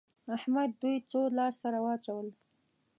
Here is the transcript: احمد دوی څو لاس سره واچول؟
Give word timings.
احمد 0.35 0.69
دوی 0.81 0.95
څو 1.11 1.21
لاس 1.37 1.55
سره 1.63 1.77
واچول؟ 1.85 2.27